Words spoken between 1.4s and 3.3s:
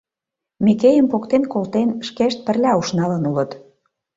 колтен, шкешт пырля ушналын